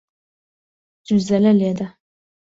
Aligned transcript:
جوزەلە 1.07 1.51
لێدە. 1.59 1.87